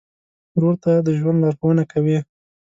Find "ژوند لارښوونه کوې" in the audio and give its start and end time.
1.19-2.17